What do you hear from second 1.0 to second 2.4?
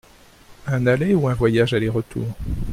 ou un voyage aller-retour?